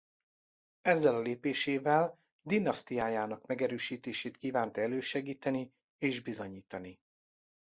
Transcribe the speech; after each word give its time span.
Ezzel 0.81 1.15
a 1.15 1.19
lépésével 1.19 2.19
dinasztiájának 2.41 3.45
megerősítését 3.47 4.37
kívánta 4.37 4.81
elősegíteni 4.81 5.73
és 5.97 6.21
bizonyítani. 6.21 6.99